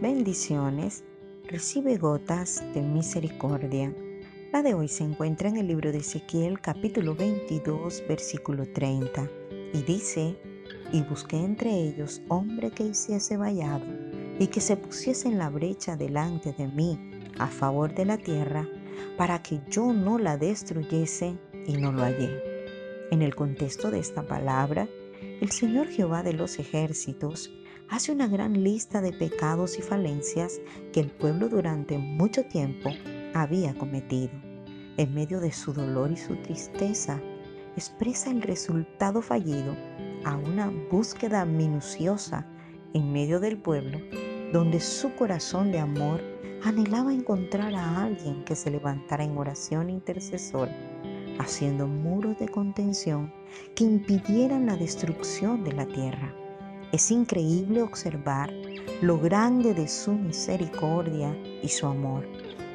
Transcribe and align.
bendiciones, 0.00 1.04
recibe 1.48 1.96
gotas 1.96 2.62
de 2.74 2.82
misericordia. 2.82 3.94
La 4.52 4.62
de 4.62 4.74
hoy 4.74 4.88
se 4.88 5.04
encuentra 5.04 5.48
en 5.48 5.56
el 5.56 5.68
libro 5.68 5.90
de 5.90 5.98
Ezequiel 5.98 6.60
capítulo 6.60 7.14
22 7.14 8.04
versículo 8.06 8.66
30 8.72 9.28
y 9.72 9.82
dice, 9.82 10.36
y 10.92 11.02
busqué 11.02 11.36
entre 11.36 11.70
ellos 11.74 12.20
hombre 12.28 12.70
que 12.70 12.84
hiciese 12.84 13.36
vallado 13.36 13.86
y 14.38 14.48
que 14.48 14.60
se 14.60 14.76
pusiese 14.76 15.28
en 15.28 15.38
la 15.38 15.48
brecha 15.48 15.96
delante 15.96 16.52
de 16.52 16.68
mí 16.68 16.98
a 17.38 17.46
favor 17.46 17.94
de 17.94 18.04
la 18.04 18.18
tierra 18.18 18.68
para 19.16 19.42
que 19.42 19.60
yo 19.70 19.92
no 19.92 20.18
la 20.18 20.36
destruyese 20.36 21.38
y 21.66 21.76
no 21.78 21.90
lo 21.92 22.02
hallé. 22.02 22.30
En 23.10 23.22
el 23.22 23.34
contexto 23.34 23.90
de 23.90 24.00
esta 24.00 24.26
palabra, 24.26 24.88
el 25.40 25.50
Señor 25.50 25.88
Jehová 25.88 26.22
de 26.22 26.34
los 26.34 26.58
ejércitos 26.58 27.50
hace 27.88 28.12
una 28.12 28.26
gran 28.26 28.62
lista 28.64 29.00
de 29.00 29.12
pecados 29.12 29.78
y 29.78 29.82
falencias 29.82 30.60
que 30.92 31.00
el 31.00 31.10
pueblo 31.10 31.48
durante 31.48 31.98
mucho 31.98 32.44
tiempo 32.44 32.90
había 33.34 33.74
cometido. 33.74 34.32
En 34.96 35.14
medio 35.14 35.40
de 35.40 35.52
su 35.52 35.72
dolor 35.72 36.10
y 36.10 36.16
su 36.16 36.36
tristeza, 36.36 37.20
expresa 37.76 38.30
el 38.30 38.42
resultado 38.42 39.20
fallido 39.20 39.76
a 40.24 40.36
una 40.36 40.72
búsqueda 40.90 41.44
minuciosa 41.44 42.46
en 42.94 43.12
medio 43.12 43.38
del 43.38 43.58
pueblo, 43.58 43.98
donde 44.52 44.80
su 44.80 45.14
corazón 45.14 45.70
de 45.70 45.78
amor 45.78 46.22
anhelaba 46.64 47.12
encontrar 47.12 47.74
a 47.74 48.02
alguien 48.02 48.42
que 48.44 48.56
se 48.56 48.70
levantara 48.70 49.22
en 49.22 49.36
oración 49.36 49.90
intercesora, 49.90 50.74
haciendo 51.38 51.86
muros 51.86 52.38
de 52.38 52.48
contención 52.48 53.32
que 53.74 53.84
impidieran 53.84 54.66
la 54.66 54.76
destrucción 54.76 55.62
de 55.62 55.72
la 55.72 55.86
tierra. 55.86 56.34
Es 56.92 57.10
increíble 57.10 57.82
observar 57.82 58.52
lo 59.02 59.18
grande 59.18 59.74
de 59.74 59.88
su 59.88 60.12
misericordia 60.12 61.36
y 61.62 61.68
su 61.68 61.86
amor, 61.86 62.26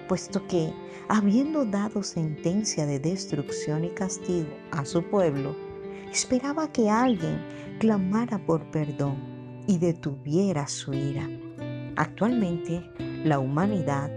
puesto 0.08 0.46
que, 0.48 0.74
habiendo 1.08 1.66
dado 1.66 2.04
sentencia 2.04 2.86
de 2.86 3.00
destrucción 3.00 3.86
y 3.86 3.90
castigo 3.90 4.50
a 4.72 4.84
su 4.86 5.02
pueblo, 5.02 5.56
esperaba 6.12 6.72
que 6.72 6.90
alguien 6.90 7.42
clamara 7.80 8.38
por 8.46 8.70
perdón 8.70 9.16
y 9.68 9.78
detuviera 9.78 10.68
su 10.68 10.94
ira. 10.94 11.30
Actualmente, 11.96 12.84
la 13.24 13.40
humanidad 13.40 14.12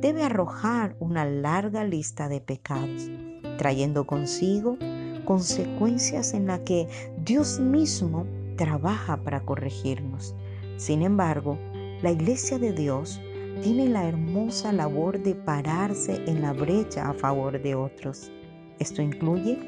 debe 0.00 0.24
arrojar 0.24 0.94
una 1.00 1.24
larga 1.24 1.84
lista 1.84 2.28
de 2.28 2.40
pecados, 2.40 3.10
trayendo 3.56 4.06
consigo 4.06 4.76
consecuencias 5.24 6.32
en 6.34 6.46
las 6.46 6.60
que 6.60 6.86
Dios 7.24 7.60
mismo 7.60 8.26
trabaja 8.58 9.16
para 9.16 9.40
corregirnos. 9.40 10.34
Sin 10.76 11.00
embargo, 11.00 11.58
la 12.02 12.10
iglesia 12.10 12.58
de 12.58 12.72
Dios 12.72 13.18
tiene 13.62 13.88
la 13.88 14.06
hermosa 14.06 14.72
labor 14.72 15.18
de 15.18 15.34
pararse 15.34 16.22
en 16.26 16.42
la 16.42 16.52
brecha 16.52 17.08
a 17.08 17.14
favor 17.14 17.62
de 17.62 17.74
otros. 17.74 18.30
Esto 18.78 19.00
incluye 19.00 19.58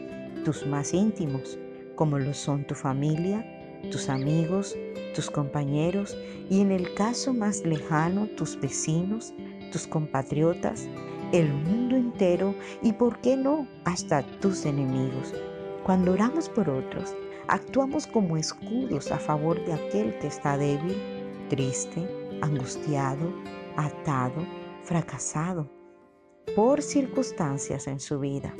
tus 0.44 0.66
más 0.66 0.92
íntimos, 0.92 1.58
como 1.96 2.18
lo 2.18 2.34
son 2.34 2.66
tu 2.66 2.74
familia, 2.74 3.44
tus 3.90 4.08
amigos, 4.08 4.76
tus 5.14 5.30
compañeros 5.30 6.16
y 6.50 6.60
en 6.60 6.70
el 6.70 6.92
caso 6.94 7.32
más 7.32 7.64
lejano, 7.64 8.26
tus 8.36 8.60
vecinos, 8.60 9.32
tus 9.72 9.86
compatriotas, 9.86 10.88
el 11.32 11.52
mundo 11.52 11.96
entero 11.96 12.54
y, 12.82 12.92
por 12.92 13.20
qué 13.20 13.36
no, 13.36 13.66
hasta 13.84 14.22
tus 14.40 14.66
enemigos. 14.66 15.32
Cuando 15.84 16.12
oramos 16.12 16.48
por 16.48 16.68
otros, 16.68 17.14
actuamos 17.48 18.06
como 18.06 18.36
escudos 18.36 19.10
a 19.12 19.18
favor 19.18 19.64
de 19.64 19.72
aquel 19.72 20.18
que 20.18 20.26
está 20.26 20.56
débil, 20.56 20.96
triste, 21.48 22.06
angustiado, 22.42 23.32
atado, 23.76 24.46
fracasado 24.84 25.70
por 26.54 26.82
circunstancias 26.82 27.86
en 27.86 28.00
su 28.00 28.20
vida. 28.20 28.54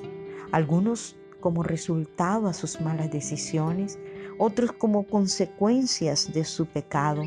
Algunos 0.52 1.16
como 1.40 1.62
resultado 1.62 2.46
a 2.46 2.52
sus 2.52 2.80
malas 2.80 3.10
decisiones, 3.10 3.98
otros 4.38 4.72
como 4.72 5.06
consecuencias 5.06 6.32
de 6.32 6.44
su 6.44 6.66
pecado, 6.66 7.22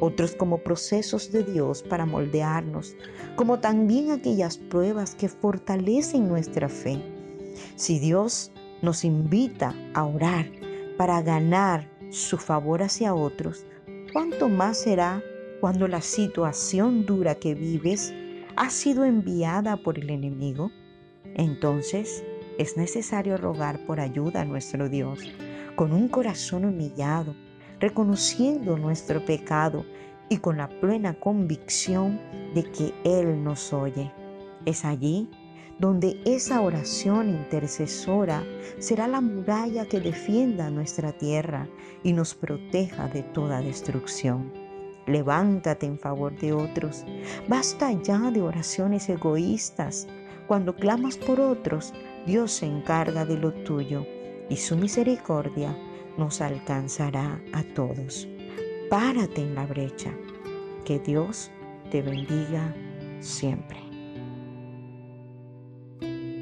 otros 0.00 0.34
como 0.34 0.58
procesos 0.58 1.32
de 1.32 1.42
Dios 1.42 1.82
para 1.82 2.06
moldearnos, 2.06 2.96
como 3.34 3.60
también 3.60 4.10
aquellas 4.10 4.58
pruebas 4.58 5.14
que 5.14 5.28
fortalecen 5.28 6.28
nuestra 6.28 6.68
fe. 6.68 7.00
Si 7.76 7.98
Dios 7.98 8.52
nos 8.82 9.04
invita 9.04 9.74
a 9.94 10.04
orar 10.04 10.46
para 10.96 11.22
ganar 11.22 11.88
su 12.10 12.38
favor 12.38 12.82
hacia 12.82 13.14
otros, 13.14 13.66
¿cuánto 14.12 14.48
más 14.48 14.78
será 14.78 15.22
cuando 15.60 15.88
la 15.88 16.00
situación 16.00 17.06
dura 17.06 17.34
que 17.34 17.54
vives 17.54 18.14
ha 18.56 18.70
sido 18.70 19.04
enviada 19.04 19.76
por 19.76 19.98
el 19.98 20.10
enemigo? 20.10 20.70
Entonces 21.34 22.24
es 22.58 22.76
necesario 22.76 23.36
rogar 23.36 23.84
por 23.86 24.00
ayuda 24.00 24.42
a 24.42 24.44
nuestro 24.44 24.88
Dios 24.88 25.20
con 25.74 25.92
un 25.92 26.08
corazón 26.08 26.64
humillado, 26.64 27.34
reconociendo 27.78 28.78
nuestro 28.78 29.24
pecado 29.24 29.84
y 30.30 30.38
con 30.38 30.56
la 30.56 30.68
plena 30.68 31.14
convicción 31.14 32.18
de 32.54 32.64
que 32.64 32.94
Él 33.04 33.44
nos 33.44 33.72
oye. 33.72 34.10
Es 34.64 34.84
allí 34.84 35.28
donde 35.78 36.20
esa 36.24 36.60
oración 36.60 37.28
intercesora 37.28 38.42
será 38.78 39.06
la 39.06 39.20
muralla 39.20 39.86
que 39.86 40.00
defienda 40.00 40.70
nuestra 40.70 41.12
tierra 41.12 41.68
y 42.02 42.12
nos 42.12 42.34
proteja 42.34 43.08
de 43.08 43.22
toda 43.22 43.60
destrucción. 43.60 44.52
Levántate 45.06 45.86
en 45.86 45.98
favor 45.98 46.36
de 46.38 46.52
otros. 46.52 47.04
Basta 47.48 47.92
ya 47.92 48.30
de 48.30 48.42
oraciones 48.42 49.08
egoístas. 49.08 50.08
Cuando 50.48 50.74
clamas 50.74 51.16
por 51.16 51.40
otros, 51.40 51.92
Dios 52.26 52.52
se 52.52 52.66
encarga 52.66 53.24
de 53.24 53.36
lo 53.36 53.52
tuyo 53.52 54.04
y 54.48 54.56
su 54.56 54.76
misericordia 54.76 55.76
nos 56.16 56.40
alcanzará 56.40 57.40
a 57.52 57.62
todos. 57.74 58.26
Párate 58.90 59.42
en 59.42 59.54
la 59.54 59.66
brecha. 59.66 60.12
Que 60.84 60.98
Dios 61.00 61.50
te 61.90 62.02
bendiga 62.02 62.74
siempre. 63.20 63.85
thank 66.00 66.24
you 66.24 66.35